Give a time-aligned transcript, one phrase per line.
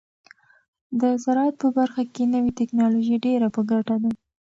[1.01, 4.11] د زراعت په برخه کې نوې ټیکنالوژي ډیره په ګټه ده.